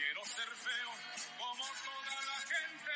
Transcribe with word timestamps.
Quiero 0.00 0.24
ser 0.24 0.48
feo 0.48 0.92
como 1.36 1.64
toda 1.84 2.16
la 2.24 2.38
gente. 2.48 2.92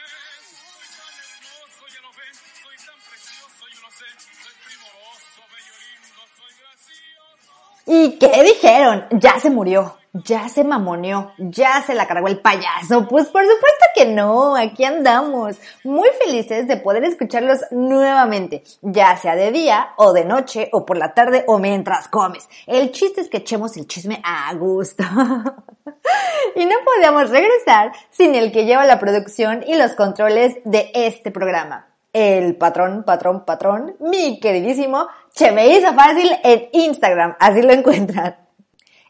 Soy 0.57 0.89
tan 0.97 1.15
hermoso, 1.21 1.87
ya 1.93 2.01
lo 2.01 2.13
ven. 2.15 2.35
Soy 2.65 2.77
tan 2.81 3.01
precioso, 3.03 3.63
yo 3.75 3.81
lo 3.83 3.91
sé. 3.93 4.09
Soy 4.41 4.55
primoroso, 4.65 5.41
bello 5.53 5.77
lindo, 5.85 6.21
soy 6.39 6.53
gracioso. 6.65 7.44
¿Y 7.87 8.19
qué 8.19 8.43
dijeron? 8.43 9.07
Ya 9.11 9.39
se 9.39 9.51
murió, 9.51 9.99
ya 10.15 10.49
se 10.49 10.65
mamoneó, 10.65 11.33
ya 11.37 11.83
se 11.83 11.95
la 11.95 12.07
cargó 12.07 12.29
el 12.29 12.41
payaso. 12.41 13.07
Pues 13.09 13.27
por 13.27 13.43
supuesto 13.43 13.85
que 13.95 14.07
no, 14.07 14.57
aquí 14.57 14.85
andamos, 14.85 15.59
muy 15.83 16.09
felices 16.25 16.67
de 16.67 16.79
poder 16.79 17.05
escucharlos 17.05 17.61
nuevamente, 17.73 18.63
ya 18.81 19.17
sea 19.17 19.37
de 19.37 19.53
día 19.53 19.91
o 19.97 20.15
de 20.15 20.25
noche 20.25 20.71
o 20.73 20.87
por 20.87 20.97
la 20.97 21.13
tarde 21.13 21.45
o 21.47 21.59
mientras 21.59 22.09
comes. 22.09 22.49
El 22.67 22.91
chiste 22.91 23.21
es 23.21 23.29
que 23.29 23.39
echemos 23.39 23.77
el 23.77 23.87
chisme 23.87 24.23
a 24.25 24.55
gusto. 24.55 25.05
y 26.55 26.65
no 26.65 26.77
podíamos 26.85 27.29
regresar 27.29 27.93
sin 28.11 28.35
el 28.35 28.51
que 28.51 28.65
lleva 28.65 28.87
la 28.87 28.99
producción 28.99 29.63
y 29.67 29.75
los 29.75 29.93
controles 29.93 30.57
de 30.65 30.91
este 30.95 31.31
programa 31.31 31.94
el 32.15 32.57
patrón, 32.57 33.05
patrón, 33.05 33.45
patrón, 33.45 33.97
mi 34.01 34.41
queridísimo 34.41 35.09
Che 35.35 35.51
me 35.51 35.67
hizo 35.67 35.93
fácil 35.95 36.31
en 36.45 36.69
Instagram, 36.73 37.37
así 37.41 37.61
lo 37.61 37.73
encuentran. 37.73 38.37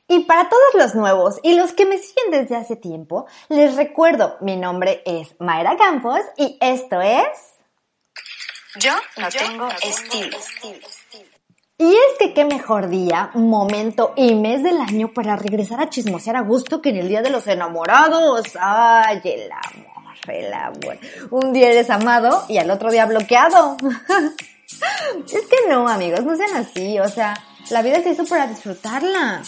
Y 0.09 0.21
para 0.21 0.49
todos 0.49 0.75
los 0.75 0.95
nuevos 0.95 1.39
y 1.43 1.55
los 1.55 1.73
que 1.73 1.85
me 1.85 1.99
siguen 1.99 2.31
desde 2.31 2.57
hace 2.57 2.77
tiempo, 2.77 3.27
les 3.51 3.77
recuerdo, 3.77 4.39
mi 4.41 4.57
nombre 4.57 5.03
es 5.05 5.35
Mayra 5.39 5.77
Campos 5.77 6.21
y 6.39 6.57
esto 6.61 7.03
es... 7.03 7.27
Yo 8.77 8.93
no 9.19 9.29
tengo 9.29 9.69
estilo. 9.83 10.39
Y 11.77 11.93
es 11.93 12.19
que 12.19 12.33
qué 12.33 12.45
mejor 12.47 12.89
día, 12.89 13.31
momento 13.35 14.15
y 14.17 14.35
mes 14.35 14.63
del 14.63 14.81
año 14.81 15.13
para 15.13 15.37
regresar 15.37 15.81
a 15.81 15.91
chismosear 15.91 16.37
a 16.37 16.41
gusto 16.41 16.81
que 16.81 16.89
en 16.89 16.97
el 16.97 17.09
Día 17.09 17.21
de 17.21 17.31
los 17.31 17.47
Enamorados. 17.47 18.45
¡Ay, 18.59 19.21
el 19.25 19.51
amor! 19.53 19.84
Un 21.31 21.53
día 21.53 21.71
eres 21.71 21.91
amado 21.91 22.45
y 22.49 22.59
al 22.59 22.71
otro 22.71 22.91
día 22.91 23.07
bloqueado. 23.07 23.77
es 25.27 25.47
que 25.47 25.69
no, 25.69 25.89
amigos, 25.89 26.25
no 26.25 26.37
sean 26.37 26.57
así. 26.57 26.99
O 27.01 27.09
sea, 27.09 27.35
la 27.71 27.83
vida 27.83 28.03
se 28.03 28.11
hizo 28.11 28.25
para 28.25 28.47
disfrutarla. 28.47 29.43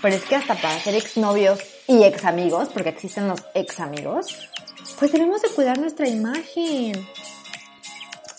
Pero 0.00 0.16
es 0.16 0.24
que 0.24 0.36
hasta 0.36 0.54
para 0.56 0.78
ser 0.80 0.94
exnovios 0.96 1.60
y 1.86 2.02
ex 2.02 2.24
amigos, 2.24 2.68
porque 2.72 2.88
existen 2.88 3.28
los 3.28 3.44
ex 3.54 3.78
amigos, 3.78 4.50
pues 4.98 5.12
debemos 5.12 5.40
de 5.42 5.48
cuidar 5.50 5.78
nuestra 5.78 6.08
imagen. 6.08 7.06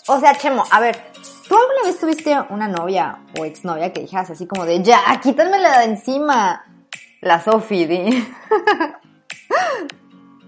O 0.06 0.20
sea, 0.20 0.36
Chemo, 0.36 0.64
a 0.70 0.80
ver, 0.80 1.00
¿tú 1.48 1.56
alguna 1.56 1.84
vez 1.84 1.98
tuviste 1.98 2.36
una 2.50 2.68
novia 2.68 3.18
o 3.38 3.46
exnovia 3.46 3.92
que 3.92 4.02
dijeras 4.02 4.30
así 4.30 4.46
como 4.46 4.66
de, 4.66 4.82
ya, 4.82 5.00
quítame 5.22 5.58
de 5.58 5.84
encima? 5.84 6.64
La 7.22 7.42
Sofi. 7.42 7.86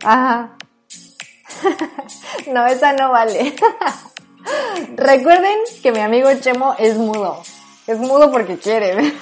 Ajá. 0.05 0.56
no, 2.53 2.67
esa 2.67 2.93
no 2.93 3.11
vale. 3.11 3.55
Recuerden 4.97 5.59
que 5.83 5.93
mi 5.93 6.01
amigo 6.01 6.29
Chemo 6.41 6.75
es 6.79 6.97
mudo. 6.97 7.43
Es 7.87 7.99
mudo 7.99 8.31
porque 8.31 8.57
quiere. 8.59 8.97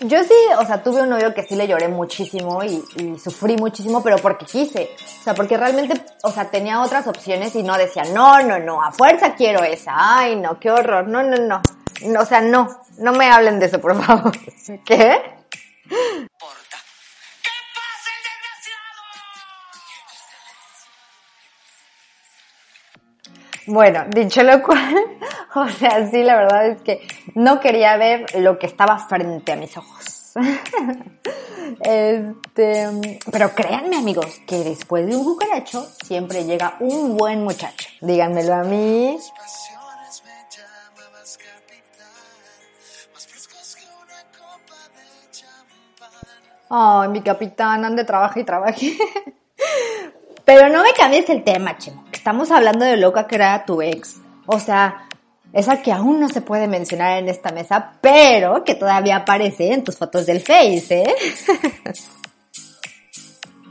Yo 0.00 0.22
sí, 0.22 0.34
o 0.56 0.64
sea, 0.64 0.80
tuve 0.80 1.02
un 1.02 1.08
novio 1.08 1.34
que 1.34 1.42
sí 1.42 1.56
le 1.56 1.66
lloré 1.66 1.88
muchísimo 1.88 2.62
y, 2.62 2.84
sufrí 3.18 3.56
muchísimo, 3.56 4.00
pero 4.02 4.18
porque 4.18 4.46
quise. 4.46 4.90
O 5.20 5.24
sea, 5.24 5.34
porque 5.34 5.56
realmente, 5.56 6.00
o 6.22 6.30
sea, 6.30 6.48
tenía 6.50 6.80
otras 6.82 7.08
opciones 7.08 7.56
y 7.56 7.64
no 7.64 7.76
decía, 7.76 8.04
no, 8.14 8.40
no, 8.42 8.60
no, 8.60 8.80
a 8.82 8.92
fuerza 8.92 9.34
quiero 9.34 9.64
esa. 9.64 9.92
Ay, 9.96 10.36
no, 10.36 10.60
qué 10.60 10.70
horror. 10.70 11.08
No, 11.08 11.24
no, 11.24 11.36
no. 11.36 11.60
no 12.06 12.20
o 12.20 12.24
sea, 12.24 12.40
no, 12.40 12.68
no 12.98 13.12
me 13.12 13.28
hablen 13.28 13.58
de 13.58 13.66
eso, 13.66 13.80
por 13.80 14.00
favor. 14.00 14.32
¿Qué? 14.84 15.20
Bueno, 23.68 24.06
dicho 24.08 24.42
lo 24.42 24.62
cual, 24.62 24.94
o 25.54 25.68
sea, 25.68 26.10
sí, 26.10 26.22
la 26.22 26.36
verdad 26.36 26.68
es 26.68 26.80
que 26.80 27.06
no 27.34 27.60
quería 27.60 27.98
ver 27.98 28.24
lo 28.36 28.58
que 28.58 28.66
estaba 28.66 28.98
frente 28.98 29.52
a 29.52 29.56
mis 29.56 29.76
ojos. 29.76 30.32
este, 31.82 32.88
pero 33.30 33.54
créanme 33.54 33.98
amigos, 33.98 34.40
que 34.46 34.64
después 34.64 35.06
de 35.06 35.14
un 35.14 35.22
cucaracho 35.22 35.86
siempre 36.02 36.44
llega 36.44 36.76
un 36.80 37.18
buen 37.18 37.44
muchacho. 37.44 37.90
Díganmelo 38.00 38.54
a 38.54 38.62
mí. 38.62 39.18
Ay, 46.70 47.08
mi 47.10 47.20
capitán, 47.20 47.84
ande, 47.84 48.04
trabaja 48.04 48.40
y 48.40 48.44
trabaje. 48.44 48.96
Pero 50.46 50.70
no 50.70 50.82
me 50.82 50.92
cambies 50.94 51.28
el 51.28 51.44
tema, 51.44 51.76
Chemo. 51.76 52.07
Estamos 52.28 52.50
hablando 52.50 52.84
de 52.84 52.98
loca 52.98 53.26
que 53.26 53.36
era 53.36 53.64
tu 53.64 53.80
ex. 53.80 54.16
O 54.44 54.60
sea, 54.60 55.08
esa 55.54 55.80
que 55.80 55.92
aún 55.92 56.20
no 56.20 56.28
se 56.28 56.42
puede 56.42 56.68
mencionar 56.68 57.16
en 57.16 57.30
esta 57.30 57.52
mesa, 57.52 57.94
pero 58.02 58.64
que 58.64 58.74
todavía 58.74 59.16
aparece 59.16 59.72
en 59.72 59.82
tus 59.82 59.96
fotos 59.96 60.26
del 60.26 60.42
Face, 60.42 61.04
¿eh? 61.04 61.14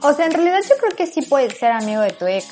o 0.02 0.12
sea, 0.12 0.26
en 0.26 0.32
realidad 0.32 0.62
yo 0.68 0.76
creo 0.78 0.96
que 0.96 1.06
sí 1.06 1.22
puedes 1.22 1.56
ser 1.56 1.72
amigo 1.72 2.02
de 2.02 2.10
tu 2.14 2.26
ex. 2.26 2.48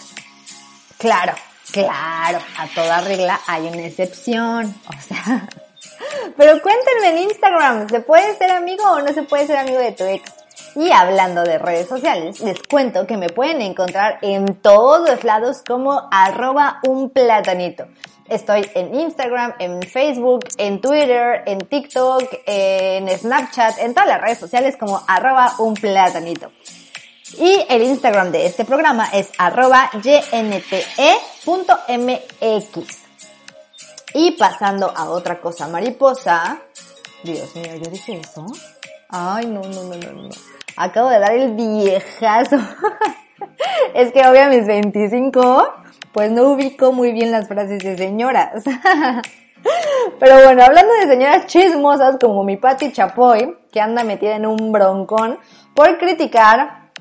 Claro, 0.99 1.33
claro, 1.71 2.37
a 2.55 2.67
toda 2.75 3.01
regla 3.01 3.41
hay 3.47 3.65
una 3.65 3.87
excepción. 3.87 4.75
O 4.87 5.01
sea, 5.01 5.49
pero 6.37 6.61
cuéntenme 6.61 7.09
en 7.09 7.29
Instagram, 7.29 7.89
¿se 7.89 8.01
puede 8.01 8.37
ser 8.37 8.51
amigo 8.51 8.83
o 8.91 9.01
no 9.01 9.11
se 9.11 9.23
puede 9.23 9.47
ser 9.47 9.57
amigo 9.57 9.79
de 9.79 9.91
tu 9.93 10.03
ex? 10.03 10.44
Y 10.75 10.91
hablando 10.91 11.43
de 11.43 11.57
redes 11.57 11.87
sociales, 11.87 12.41
les 12.41 12.61
cuento 12.63 13.07
que 13.07 13.15
me 13.15 13.29
pueden 13.29 13.61
encontrar 13.61 14.19
en 14.21 14.55
todos 14.55 15.23
lados 15.23 15.63
como 15.65 16.09
arroba 16.11 16.79
un 16.83 17.11
platanito. 17.11 17.85
Estoy 18.27 18.69
en 18.73 18.93
Instagram, 18.93 19.53
en 19.59 19.81
Facebook, 19.83 20.41
en 20.57 20.81
Twitter, 20.81 21.43
en 21.45 21.59
TikTok, 21.59 22.23
en 22.45 23.07
Snapchat, 23.07 23.77
en 23.79 23.93
todas 23.93 24.09
las 24.09 24.19
redes 24.19 24.39
sociales 24.39 24.75
como 24.77 25.01
arroba 25.07 25.53
un 25.59 25.75
platanito. 25.75 26.51
Y 27.39 27.65
el 27.69 27.83
Instagram 27.83 28.31
de 28.31 28.45
este 28.45 28.65
programa 28.65 29.07
es 29.13 29.31
arroba 29.37 29.89
gnte.mx. 29.93 30.55
Y 34.13 34.31
pasando 34.31 34.91
a 34.95 35.09
otra 35.09 35.39
cosa 35.39 35.67
mariposa. 35.69 36.59
Dios 37.23 37.55
mío, 37.55 37.75
¿yo 37.75 37.89
dije 37.89 38.19
eso? 38.19 38.45
Ay, 39.09 39.45
no, 39.47 39.61
no, 39.61 39.83
no, 39.83 39.95
no, 39.95 40.11
no. 40.11 40.29
Acabo 40.77 41.09
de 41.09 41.19
dar 41.19 41.33
el 41.33 41.53
viejazo. 41.53 42.57
es 43.93 44.11
que 44.11 44.27
obvio 44.27 44.43
a 44.43 44.49
mis 44.49 44.65
25, 44.65 45.73
pues 46.11 46.31
no 46.31 46.49
ubico 46.49 46.91
muy 46.91 47.11
bien 47.11 47.31
las 47.31 47.47
frases 47.47 47.83
de 47.83 47.97
señoras. 47.97 48.63
Pero 50.19 50.43
bueno, 50.43 50.63
hablando 50.63 50.93
de 50.93 51.07
señoras 51.07 51.47
chismosas 51.47 52.17
como 52.19 52.43
mi 52.43 52.57
Patti 52.57 52.91
Chapoy, 52.91 53.57
que 53.71 53.81
anda 53.81 54.03
metida 54.03 54.35
en 54.35 54.45
un 54.45 54.71
broncón 54.71 55.39
por 55.73 55.97
criticar 55.97 56.91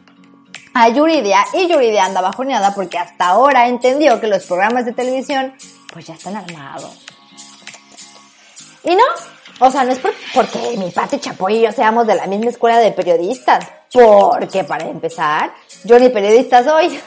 a 0.72 0.88
Yuridia 0.88 1.44
y 1.52 1.68
Yuridia 1.68 2.04
anda 2.04 2.20
bajoneada 2.20 2.74
porque 2.74 2.98
hasta 2.98 3.28
ahora 3.28 3.68
entendió 3.68 4.20
que 4.20 4.26
los 4.26 4.44
programas 4.46 4.84
de 4.84 4.92
televisión 4.92 5.54
pues 5.92 6.06
ya 6.06 6.14
están 6.14 6.36
armados. 6.36 7.04
Y 8.82 8.94
no, 8.96 9.04
o 9.60 9.70
sea, 9.70 9.84
no 9.84 9.92
es 9.92 10.00
porque 10.34 10.76
mi 10.76 10.90
Pati 10.90 11.18
Chapoy 11.18 11.56
y 11.56 11.60
yo 11.62 11.72
seamos 11.72 12.06
de 12.06 12.14
la 12.14 12.26
misma 12.26 12.50
escuela 12.50 12.78
de 12.78 12.92
periodistas. 12.92 13.66
Porque 13.92 14.64
para 14.64 14.88
empezar, 14.88 15.54
yo 15.84 15.98
ni 15.98 16.08
periodista 16.08 16.64
soy. 16.64 17.00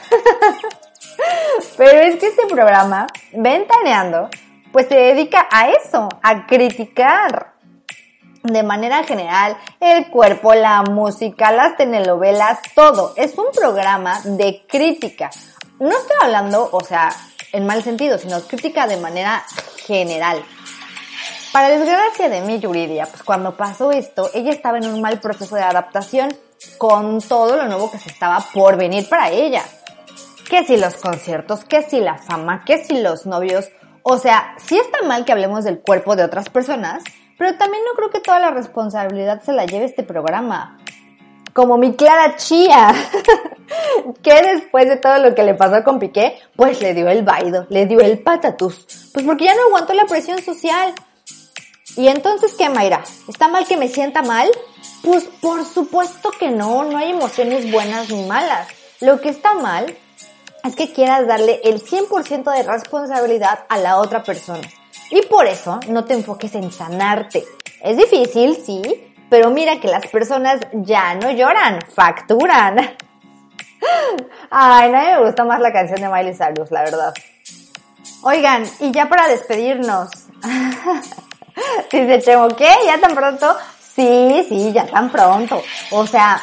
Pero 1.76 1.98
es 2.00 2.16
que 2.16 2.28
este 2.28 2.46
programa, 2.46 3.06
Ventaneando, 3.32 4.30
pues 4.72 4.88
se 4.88 4.94
dedica 4.94 5.46
a 5.50 5.70
eso, 5.70 6.08
a 6.22 6.46
criticar 6.46 7.52
de 8.42 8.62
manera 8.62 9.02
general 9.04 9.58
el 9.80 10.08
cuerpo, 10.08 10.54
la 10.54 10.82
música, 10.82 11.52
las 11.52 11.76
telenovelas, 11.76 12.60
todo. 12.74 13.12
Es 13.16 13.36
un 13.36 13.46
programa 13.54 14.20
de 14.24 14.64
crítica. 14.66 15.30
No 15.78 15.90
estoy 15.90 16.16
hablando, 16.22 16.68
o 16.72 16.80
sea, 16.82 17.10
en 17.52 17.66
mal 17.66 17.82
sentido, 17.82 18.18
sino 18.18 18.40
crítica 18.42 18.86
de 18.86 18.96
manera 18.96 19.44
general. 19.84 20.42
Para 21.58 21.76
desgracia 21.76 22.28
de 22.28 22.42
mi 22.42 22.60
Yuridia, 22.60 23.06
pues 23.06 23.24
cuando 23.24 23.56
pasó 23.56 23.90
esto, 23.90 24.30
ella 24.32 24.52
estaba 24.52 24.78
en 24.78 24.86
un 24.86 25.00
mal 25.00 25.18
proceso 25.18 25.56
de 25.56 25.62
adaptación 25.62 26.32
con 26.78 27.20
todo 27.20 27.56
lo 27.56 27.66
nuevo 27.66 27.90
que 27.90 27.98
se 27.98 28.10
estaba 28.10 28.38
por 28.54 28.76
venir 28.76 29.08
para 29.08 29.30
ella. 29.30 29.64
Que 30.48 30.62
si 30.62 30.76
los 30.76 30.94
conciertos, 30.94 31.64
que 31.64 31.82
si 31.82 31.98
la 31.98 32.16
fama, 32.16 32.62
que 32.64 32.84
si 32.84 33.00
los 33.00 33.26
novios. 33.26 33.70
O 34.04 34.18
sea, 34.18 34.54
sí 34.58 34.78
está 34.78 35.02
mal 35.02 35.24
que 35.24 35.32
hablemos 35.32 35.64
del 35.64 35.80
cuerpo 35.80 36.14
de 36.14 36.22
otras 36.22 36.48
personas, 36.48 37.02
pero 37.36 37.56
también 37.56 37.82
no 37.84 37.96
creo 37.96 38.10
que 38.10 38.20
toda 38.20 38.38
la 38.38 38.52
responsabilidad 38.52 39.42
se 39.42 39.52
la 39.52 39.66
lleve 39.66 39.86
este 39.86 40.04
programa. 40.04 40.78
Como 41.54 41.76
mi 41.76 41.96
Clara 41.96 42.36
Chía, 42.36 42.94
que 44.22 44.42
después 44.42 44.88
de 44.88 44.98
todo 44.98 45.18
lo 45.18 45.34
que 45.34 45.42
le 45.42 45.54
pasó 45.54 45.82
con 45.82 45.98
Piqué, 45.98 46.38
pues 46.54 46.80
le 46.80 46.94
dio 46.94 47.08
el 47.08 47.24
baido, 47.24 47.66
le 47.68 47.86
dio 47.86 47.98
el 47.98 48.20
patatús. 48.20 49.10
Pues 49.12 49.26
porque 49.26 49.46
ya 49.46 49.56
no 49.56 49.62
aguantó 49.62 49.92
la 49.92 50.04
presión 50.04 50.40
social. 50.40 50.94
Y 51.98 52.06
entonces, 52.06 52.54
¿qué, 52.56 52.68
Mayra? 52.68 53.02
¿Está 53.26 53.48
mal 53.48 53.66
que 53.66 53.76
me 53.76 53.88
sienta 53.88 54.22
mal? 54.22 54.48
Pues 55.02 55.24
por 55.24 55.64
supuesto 55.64 56.30
que 56.30 56.48
no, 56.48 56.84
no 56.84 56.96
hay 56.96 57.10
emociones 57.10 57.72
buenas 57.72 58.08
ni 58.08 58.24
malas. 58.24 58.68
Lo 59.00 59.20
que 59.20 59.30
está 59.30 59.54
mal 59.54 59.96
es 60.62 60.76
que 60.76 60.92
quieras 60.92 61.26
darle 61.26 61.60
el 61.64 61.82
100% 61.82 62.54
de 62.54 62.62
responsabilidad 62.62 63.64
a 63.68 63.78
la 63.78 63.96
otra 63.98 64.22
persona. 64.22 64.62
Y 65.10 65.22
por 65.22 65.48
eso 65.48 65.80
no 65.88 66.04
te 66.04 66.14
enfoques 66.14 66.54
en 66.54 66.70
sanarte. 66.70 67.44
Es 67.82 67.96
difícil, 67.96 68.56
sí, 68.64 69.12
pero 69.28 69.50
mira 69.50 69.80
que 69.80 69.88
las 69.88 70.06
personas 70.06 70.60
ya 70.74 71.16
no 71.16 71.32
lloran, 71.32 71.80
facturan. 71.92 72.76
Ay, 74.50 74.92
no 74.92 74.98
me 74.98 75.26
gusta 75.26 75.44
más 75.44 75.58
la 75.58 75.72
canción 75.72 76.00
de 76.00 76.08
Miley 76.08 76.34
Cyrus, 76.36 76.70
la 76.70 76.84
verdad. 76.84 77.12
Oigan, 78.22 78.62
y 78.78 78.92
ya 78.92 79.08
para 79.08 79.26
despedirnos. 79.26 80.10
Dice 81.92 82.20
Chemo, 82.22 82.48
¿qué? 82.48 82.68
¿Ya 82.86 82.98
tan 83.00 83.14
pronto? 83.14 83.56
Sí, 83.80 84.46
sí, 84.48 84.72
ya 84.72 84.86
tan 84.86 85.10
pronto. 85.10 85.62
O 85.90 86.06
sea, 86.06 86.40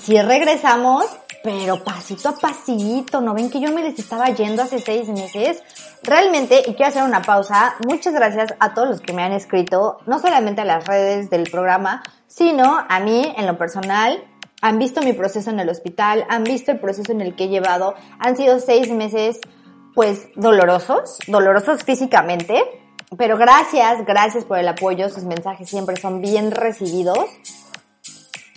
si 0.00 0.20
regresamos, 0.20 1.06
pero 1.44 1.84
pasito 1.84 2.30
a 2.30 2.36
pasito. 2.36 3.20
¿No 3.20 3.34
ven 3.34 3.50
que 3.50 3.60
yo 3.60 3.70
me 3.70 3.82
les 3.82 3.98
estaba 3.98 4.30
yendo 4.30 4.62
hace 4.62 4.78
seis 4.80 5.08
meses? 5.08 5.62
Realmente, 6.02 6.60
y 6.66 6.74
quiero 6.74 6.86
hacer 6.86 7.02
una 7.02 7.20
pausa, 7.22 7.76
muchas 7.86 8.14
gracias 8.14 8.54
a 8.58 8.72
todos 8.72 8.88
los 8.88 9.00
que 9.00 9.12
me 9.12 9.22
han 9.22 9.32
escrito, 9.32 9.98
no 10.06 10.18
solamente 10.18 10.62
a 10.62 10.64
las 10.64 10.86
redes 10.86 11.28
del 11.28 11.50
programa, 11.50 12.02
sino 12.26 12.84
a 12.88 13.00
mí 13.00 13.32
en 13.36 13.46
lo 13.46 13.58
personal. 13.58 14.24
Han 14.62 14.78
visto 14.78 15.02
mi 15.02 15.12
proceso 15.12 15.50
en 15.50 15.60
el 15.60 15.68
hospital, 15.68 16.24
han 16.30 16.44
visto 16.44 16.72
el 16.72 16.80
proceso 16.80 17.12
en 17.12 17.20
el 17.20 17.36
que 17.36 17.44
he 17.44 17.48
llevado. 17.48 17.94
Han 18.18 18.36
sido 18.36 18.58
seis 18.58 18.90
meses, 18.90 19.38
pues, 19.94 20.28
dolorosos, 20.36 21.18
dolorosos 21.26 21.84
físicamente, 21.84 22.62
pero 23.16 23.36
gracias, 23.36 24.04
gracias 24.06 24.44
por 24.44 24.58
el 24.58 24.68
apoyo, 24.68 25.08
sus 25.08 25.24
mensajes 25.24 25.68
siempre 25.68 25.96
son 25.96 26.20
bien 26.20 26.50
recibidos. 26.50 27.26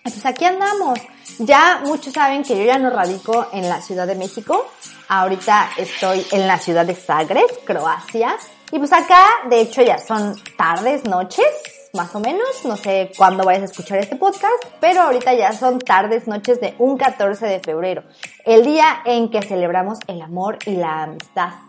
Pues 0.04 0.26
aquí 0.26 0.46
andamos. 0.46 1.00
Ya 1.40 1.82
muchos 1.84 2.14
saben 2.14 2.44
que 2.44 2.58
yo 2.58 2.64
ya 2.64 2.80
no 2.80 2.90
radico 2.90 3.48
en 3.52 3.68
la 3.68 3.82
Ciudad 3.82 4.08
de 4.08 4.16
México. 4.16 4.66
Ahorita 5.10 5.70
estoy 5.78 6.26
en 6.32 6.48
la 6.48 6.58
ciudad 6.58 6.86
de 6.86 6.96
Zagreb, 6.96 7.64
Croacia. 7.66 8.38
Y 8.72 8.80
pues 8.80 8.92
acá, 8.92 9.26
de 9.50 9.62
hecho, 9.62 9.82
ya 9.82 9.98
son 9.98 10.36
tardes, 10.58 11.06
noches, 11.06 11.46
más 11.94 12.14
o 12.16 12.20
menos. 12.20 12.66
No 12.66 12.76
sé 12.76 13.12
cuándo 13.18 13.44
vayas 13.44 13.64
a 13.64 13.66
escuchar 13.66 14.00
este 14.00 14.16
podcast, 14.16 14.66
pero 14.80 15.02
ahorita 15.02 15.34
ya 15.34 15.54
son 15.54 15.80
tardes, 15.80 16.28
noches 16.28 16.60
de 16.60 16.74
un 16.80 16.98
14 16.98 17.46
de 17.46 17.60
febrero. 17.60 18.04
El 18.46 18.66
día 18.66 19.02
en 19.06 19.30
que 19.30 19.42
celebramos 19.42 20.00
el 20.08 20.22
amor 20.22 20.58
y 20.66 20.72
la 20.72 21.04
amistad. 21.04 21.67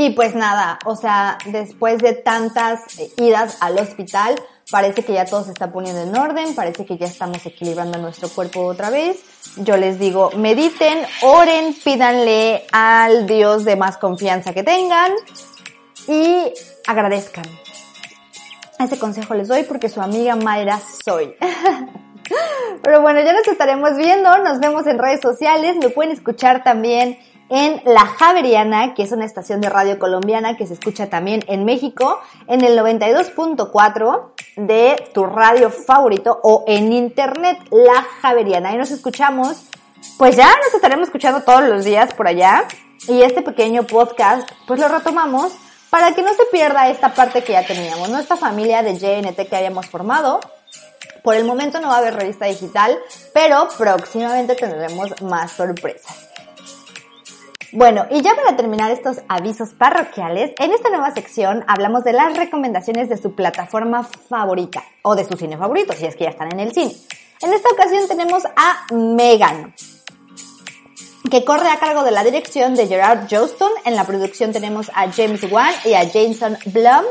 Y 0.00 0.08
pues 0.12 0.34
nada, 0.34 0.78
o 0.86 0.96
sea, 0.96 1.36
después 1.44 1.98
de 1.98 2.14
tantas 2.14 2.80
idas 3.18 3.58
al 3.60 3.78
hospital, 3.78 4.34
parece 4.70 5.04
que 5.04 5.12
ya 5.12 5.26
todo 5.26 5.44
se 5.44 5.50
está 5.50 5.70
poniendo 5.70 6.00
en 6.00 6.16
orden, 6.16 6.54
parece 6.54 6.86
que 6.86 6.96
ya 6.96 7.04
estamos 7.04 7.44
equilibrando 7.44 7.98
nuestro 7.98 8.30
cuerpo 8.30 8.64
otra 8.64 8.88
vez. 8.88 9.18
Yo 9.56 9.76
les 9.76 9.98
digo, 9.98 10.30
mediten, 10.38 11.00
oren, 11.20 11.76
pídanle 11.84 12.64
al 12.72 13.26
Dios 13.26 13.66
de 13.66 13.76
más 13.76 13.98
confianza 13.98 14.54
que 14.54 14.62
tengan 14.62 15.12
y 16.08 16.50
agradezcan. 16.86 17.44
Ese 18.78 18.98
consejo 18.98 19.34
les 19.34 19.48
doy 19.48 19.64
porque 19.64 19.90
su 19.90 20.00
amiga 20.00 20.34
Mayra 20.34 20.80
soy. 21.04 21.34
Pero 22.82 23.02
bueno, 23.02 23.20
ya 23.20 23.34
nos 23.34 23.46
estaremos 23.46 23.98
viendo, 23.98 24.38
nos 24.38 24.60
vemos 24.60 24.86
en 24.86 24.98
redes 24.98 25.20
sociales, 25.20 25.76
me 25.76 25.90
pueden 25.90 26.12
escuchar 26.12 26.64
también 26.64 27.18
en 27.50 27.82
La 27.84 28.06
Javeriana, 28.06 28.94
que 28.94 29.02
es 29.02 29.10
una 29.10 29.24
estación 29.24 29.60
de 29.60 29.68
radio 29.68 29.98
colombiana 29.98 30.56
que 30.56 30.68
se 30.68 30.74
escucha 30.74 31.10
también 31.10 31.44
en 31.48 31.64
México, 31.64 32.20
en 32.46 32.62
el 32.62 32.78
92.4 32.78 34.30
de 34.56 35.10
tu 35.12 35.26
radio 35.26 35.68
favorito 35.70 36.38
o 36.44 36.64
en 36.68 36.92
internet, 36.92 37.58
La 37.70 38.06
Javeriana. 38.22 38.72
Y 38.72 38.76
nos 38.76 38.92
escuchamos, 38.92 39.64
pues 40.16 40.36
ya 40.36 40.48
nos 40.64 40.72
estaremos 40.74 41.08
escuchando 41.08 41.42
todos 41.42 41.64
los 41.64 41.84
días 41.84 42.14
por 42.14 42.28
allá. 42.28 42.64
Y 43.08 43.22
este 43.22 43.42
pequeño 43.42 43.82
podcast, 43.82 44.48
pues 44.68 44.78
lo 44.78 44.86
retomamos 44.86 45.52
para 45.90 46.14
que 46.14 46.22
no 46.22 46.32
se 46.34 46.44
pierda 46.52 46.88
esta 46.88 47.14
parte 47.14 47.42
que 47.42 47.52
ya 47.52 47.66
teníamos, 47.66 48.08
¿no? 48.10 48.18
Esta 48.18 48.36
familia 48.36 48.84
de 48.84 48.96
JNT 48.96 49.48
que 49.48 49.56
habíamos 49.56 49.86
formado. 49.86 50.38
Por 51.24 51.34
el 51.34 51.44
momento 51.44 51.80
no 51.80 51.88
va 51.88 51.96
a 51.96 51.98
haber 51.98 52.14
revista 52.14 52.46
digital, 52.46 52.96
pero 53.34 53.68
próximamente 53.76 54.54
tendremos 54.54 55.20
más 55.22 55.50
sorpresas. 55.52 56.29
Bueno, 57.72 58.06
y 58.10 58.20
ya 58.20 58.34
para 58.34 58.56
terminar 58.56 58.90
estos 58.90 59.18
avisos 59.28 59.74
parroquiales, 59.74 60.52
en 60.58 60.72
esta 60.72 60.88
nueva 60.88 61.12
sección 61.12 61.64
hablamos 61.68 62.02
de 62.02 62.12
las 62.12 62.36
recomendaciones 62.36 63.08
de 63.08 63.16
su 63.16 63.36
plataforma 63.36 64.02
favorita 64.02 64.82
o 65.02 65.14
de 65.14 65.24
su 65.24 65.36
cine 65.36 65.56
favorito, 65.56 65.92
si 65.92 66.04
es 66.04 66.16
que 66.16 66.24
ya 66.24 66.30
están 66.30 66.52
en 66.52 66.58
el 66.58 66.72
cine. 66.72 66.92
En 67.42 67.52
esta 67.52 67.68
ocasión 67.70 68.08
tenemos 68.08 68.44
a 68.44 68.92
Megan, 68.92 69.72
que 71.30 71.44
corre 71.44 71.68
a 71.68 71.78
cargo 71.78 72.02
de 72.02 72.10
la 72.10 72.24
dirección 72.24 72.74
de 72.74 72.88
Gerard 72.88 73.28
Johnston. 73.30 73.70
En 73.84 73.94
la 73.94 74.04
producción 74.04 74.52
tenemos 74.52 74.90
a 74.92 75.10
James 75.12 75.44
Wan 75.50 75.72
y 75.84 75.94
a 75.94 76.04
Jason 76.10 76.58
Blum, 76.66 77.04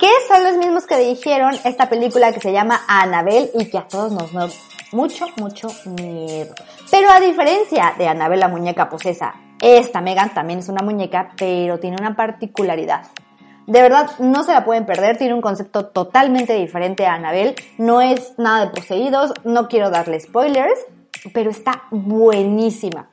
que 0.00 0.10
son 0.26 0.42
los 0.42 0.56
mismos 0.56 0.86
que 0.86 0.98
dirigieron 0.98 1.54
esta 1.64 1.88
película 1.88 2.32
que 2.32 2.40
se 2.40 2.52
llama 2.52 2.82
Annabelle 2.88 3.52
y 3.54 3.66
que 3.70 3.78
a 3.78 3.86
todos 3.86 4.10
nos 4.10 4.32
da 4.32 4.48
mucho, 4.90 5.26
mucho 5.36 5.68
miedo. 5.84 6.52
Pero 6.90 7.10
a 7.10 7.20
diferencia 7.20 7.94
de 7.96 8.08
Annabelle 8.08 8.40
la 8.40 8.48
muñeca 8.48 8.90
posesa 8.90 9.36
esta 9.64 10.00
Megan 10.00 10.34
también 10.34 10.58
es 10.58 10.68
una 10.68 10.82
muñeca, 10.82 11.30
pero 11.38 11.80
tiene 11.80 11.96
una 11.98 12.14
particularidad. 12.14 13.06
De 13.66 13.80
verdad, 13.80 14.10
no 14.18 14.44
se 14.44 14.52
la 14.52 14.64
pueden 14.64 14.84
perder, 14.84 15.16
tiene 15.16 15.32
un 15.32 15.40
concepto 15.40 15.86
totalmente 15.86 16.52
diferente 16.52 17.06
a 17.06 17.14
Annabelle, 17.14 17.54
no 17.78 18.02
es 18.02 18.34
nada 18.36 18.66
de 18.66 18.72
poseídos, 18.72 19.32
no 19.42 19.68
quiero 19.68 19.88
darle 19.88 20.20
spoilers, 20.20 20.78
pero 21.32 21.50
está 21.50 21.84
buenísima. 21.90 23.08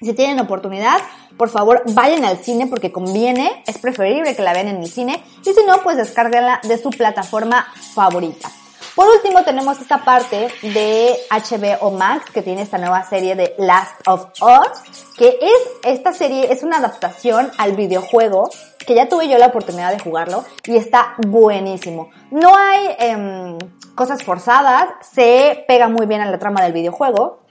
Si 0.00 0.14
tienen 0.14 0.40
oportunidad, 0.40 0.98
por 1.36 1.50
favor 1.50 1.82
vayan 1.94 2.24
al 2.24 2.38
cine 2.38 2.66
porque 2.68 2.90
conviene, 2.90 3.62
es 3.66 3.76
preferible 3.76 4.34
que 4.34 4.42
la 4.42 4.54
vean 4.54 4.68
en 4.68 4.76
el 4.76 4.88
cine 4.88 5.22
y 5.42 5.52
si 5.52 5.64
no, 5.66 5.82
pues 5.82 5.98
descárguenla 5.98 6.60
de 6.62 6.78
su 6.78 6.88
plataforma 6.88 7.66
favorita. 7.94 8.48
Por 8.94 9.08
último, 9.08 9.42
tenemos 9.42 9.80
esta 9.80 10.04
parte 10.04 10.48
de 10.60 11.16
HBO 11.30 11.92
Max 11.92 12.30
que 12.30 12.42
tiene 12.42 12.60
esta 12.60 12.76
nueva 12.76 13.02
serie 13.04 13.34
de 13.34 13.54
Last 13.56 14.06
of 14.06 14.26
Us, 14.42 15.06
que 15.16 15.38
es, 15.40 15.70
esta 15.84 16.12
serie 16.12 16.52
es 16.52 16.62
una 16.62 16.76
adaptación 16.76 17.50
al 17.56 17.72
videojuego 17.72 18.50
que 18.86 18.94
ya 18.94 19.08
tuve 19.08 19.28
yo 19.28 19.38
la 19.38 19.46
oportunidad 19.46 19.92
de 19.92 19.98
jugarlo 19.98 20.44
y 20.64 20.76
está 20.76 21.14
buenísimo. 21.26 22.10
No 22.30 22.54
hay 22.54 22.96
em, 22.98 23.58
cosas 23.94 24.22
forzadas, 24.22 24.88
se 25.00 25.64
pega 25.66 25.88
muy 25.88 26.06
bien 26.06 26.20
a 26.20 26.30
la 26.30 26.38
trama 26.38 26.62
del 26.62 26.72
videojuego 26.72 27.41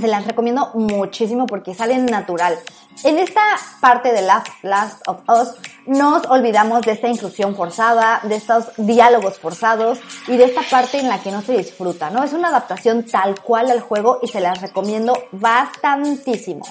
se 0.00 0.08
las 0.08 0.26
recomiendo 0.26 0.70
muchísimo 0.74 1.46
porque 1.46 1.74
salen 1.74 2.06
natural. 2.06 2.58
En 3.04 3.18
esta 3.18 3.42
parte 3.80 4.12
de 4.12 4.22
Last, 4.22 4.48
Last 4.62 5.06
of 5.06 5.20
Us 5.28 5.54
nos 5.86 6.26
olvidamos 6.26 6.82
de 6.82 6.92
esta 6.92 7.08
inclusión 7.08 7.54
forzada, 7.54 8.20
de 8.22 8.36
estos 8.36 8.72
diálogos 8.76 9.38
forzados 9.38 9.98
y 10.26 10.36
de 10.36 10.44
esta 10.44 10.62
parte 10.62 10.98
en 10.98 11.08
la 11.08 11.20
que 11.20 11.30
no 11.30 11.42
se 11.42 11.56
disfruta, 11.56 12.10
¿no? 12.10 12.24
Es 12.24 12.32
una 12.32 12.48
adaptación 12.48 13.04
tal 13.04 13.40
cual 13.42 13.70
al 13.70 13.80
juego 13.80 14.18
y 14.22 14.28
se 14.28 14.40
las 14.40 14.60
recomiendo 14.60 15.16
bastantísimo. 15.32 16.64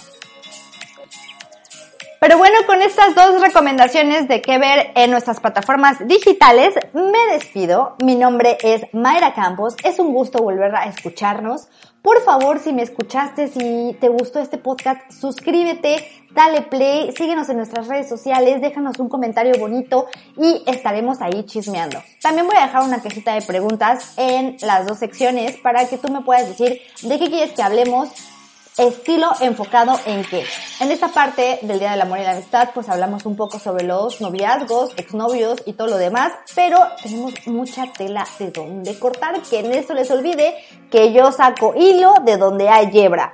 Pero 2.20 2.40
bueno, 2.40 2.56
con 2.66 2.82
estas 2.82 3.14
dos 3.14 3.40
recomendaciones 3.40 4.28
de 4.28 4.42
qué 4.42 4.58
ver 4.58 4.92
en 4.96 5.12
nuestras 5.12 5.40
plataformas 5.40 6.08
digitales, 6.08 6.74
me 6.92 7.34
despido. 7.34 7.96
Mi 8.04 8.16
nombre 8.16 8.58
es 8.64 8.82
Mayra 8.94 9.36
Campos. 9.36 9.76
Es 9.84 10.00
un 10.00 10.12
gusto 10.12 10.40
volver 10.40 10.76
a 10.76 10.86
escucharnos. 10.86 11.68
Por 12.06 12.22
favor, 12.22 12.60
si 12.60 12.72
me 12.72 12.84
escuchaste, 12.84 13.48
si 13.48 13.98
te 14.00 14.10
gustó 14.10 14.38
este 14.38 14.60
podcast, 14.60 15.12
suscríbete, 15.12 16.08
dale 16.36 16.62
play, 16.62 17.12
síguenos 17.18 17.50
en 17.50 17.58
nuestras 17.58 17.88
redes 17.88 18.08
sociales, 18.08 18.62
déjanos 18.62 19.00
un 19.00 19.10
comentario 19.10 19.58
bonito 19.58 20.06
y 20.38 20.62
estaremos 20.68 21.20
ahí 21.22 21.44
chismeando. 21.48 21.98
También 22.22 22.46
voy 22.46 22.58
a 22.58 22.68
dejar 22.68 22.84
una 22.84 23.02
cajita 23.02 23.34
de 23.34 23.42
preguntas 23.42 24.14
en 24.18 24.56
las 24.62 24.86
dos 24.86 25.00
secciones 25.00 25.58
para 25.58 25.90
que 25.90 25.98
tú 25.98 26.12
me 26.12 26.22
puedas 26.22 26.48
decir 26.48 26.80
de 27.02 27.18
qué 27.18 27.28
quieres 27.28 27.54
que 27.54 27.64
hablemos 27.64 28.10
Estilo 28.78 29.32
enfocado 29.40 29.98
en 30.06 30.26
qué? 30.26 30.46
En 30.82 30.92
esta 30.92 31.08
parte 31.08 31.60
del 31.62 31.80
Día 31.80 31.92
del 31.92 32.02
Amor 32.02 32.20
y 32.20 32.24
la 32.24 32.32
Amistad, 32.32 32.72
pues 32.74 32.90
hablamos 32.90 33.26
un 33.26 33.38
poco 33.38 33.58
sobre 33.58 33.86
los 33.86 34.20
noviazgos, 34.20 34.92
exnovios 34.98 35.64
y 35.66 35.74
todo 35.74 35.88
lo 35.88 35.98
demás, 35.98 36.34
pero 36.56 36.78
tenemos 37.02 37.34
mucha 37.48 37.94
tela 37.94 38.28
de 38.38 38.52
donde 38.52 39.00
cortar, 39.00 39.42
que 39.44 39.60
en 39.60 39.72
esto 39.72 39.94
les 39.94 40.12
olvide 40.12 40.58
que 40.92 41.14
yo 41.14 41.32
saco 41.32 41.74
hilo 41.74 42.16
de 42.26 42.36
donde 42.36 42.68
hay 42.68 42.92
yebra. 42.92 43.32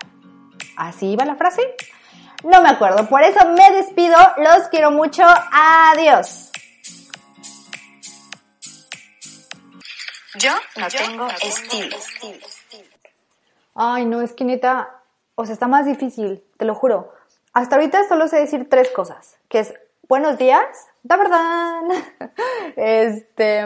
¿Así 0.78 1.08
iba 1.08 1.26
la 1.26 1.36
frase? 1.36 1.76
No 2.44 2.62
me 2.62 2.70
acuerdo, 2.70 3.10
por 3.10 3.24
eso 3.24 3.44
me 3.50 3.72
despido, 3.72 4.18
los 4.38 4.68
quiero 4.70 4.92
mucho, 4.92 5.24
adiós. 5.52 6.52
Yo 10.36 10.54
no 10.76 10.88
tengo 10.88 11.28
estilo. 11.42 11.98
Ay, 13.74 14.06
no, 14.06 14.22
es 14.22 14.34
que 14.34 14.44
neta, 14.44 15.01
o 15.36 15.46
sea, 15.46 15.54
está 15.54 15.68
más 15.68 15.86
difícil, 15.86 16.44
te 16.58 16.66
lo 16.66 16.76
juro. 16.76 17.14
Hasta 17.54 17.76
ahorita 17.76 18.08
solo 18.08 18.28
sé 18.28 18.38
decir 18.38 18.70
tres 18.70 18.90
cosas, 18.92 19.38
que 19.50 19.60
es 19.60 19.74
buenos 20.08 20.38
días, 20.38 20.66
da 21.04 21.18
verdad, 21.18 21.82
este, 22.76 23.64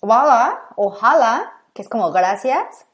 hola, 0.00 0.60
mm, 0.60 0.72
ojalá, 0.76 1.52
que 1.74 1.82
es 1.82 1.88
como 1.88 2.10
gracias, 2.12 2.86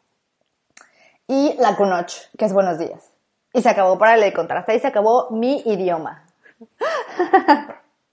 y 1.26 1.54
la 1.58 1.76
kunoch, 1.76 2.12
que 2.37 2.44
es 2.44 2.52
buenos 2.52 2.78
días. 2.78 3.11
Y 3.52 3.62
se 3.62 3.68
acabó, 3.68 3.99
para 3.99 4.16
de 4.16 4.32
contar, 4.32 4.58
hasta 4.58 4.73
ahí 4.73 4.80
se 4.80 4.88
acabó 4.88 5.30
mi 5.30 5.62
idioma. 5.64 6.25